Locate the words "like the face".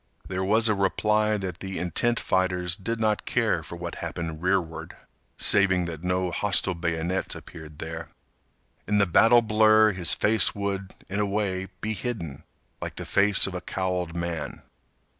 12.81-13.45